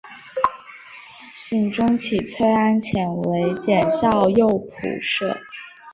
[1.31, 5.37] 僖宗起崔安潜为检校右仆射。